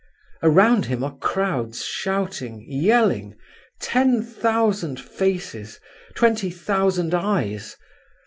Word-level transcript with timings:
Around 0.41 0.87
him 0.87 1.03
are 1.03 1.15
crowds 1.19 1.85
shouting, 1.85 2.65
yelling—ten 2.67 4.23
thousand 4.23 4.99
faces, 4.99 5.79
twenty 6.15 6.49
thousand 6.49 7.13
eyes. 7.13 7.77